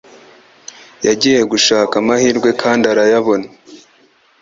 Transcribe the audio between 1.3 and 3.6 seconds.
gushaka amahirwe kandi arayabona